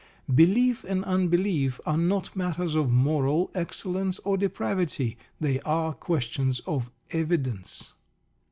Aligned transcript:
Belief 0.33 0.83
and 0.83 1.03
unbelief 1.05 1.79
are 1.85 1.95
not 1.95 2.35
matters 2.35 2.73
of 2.73 2.89
moral 2.89 3.51
excellence 3.53 4.17
or 4.25 4.35
depravity: 4.35 5.15
they 5.39 5.59
are 5.59 5.93
questions 5.93 6.59
of 6.61 6.89
evidence. 7.11 7.93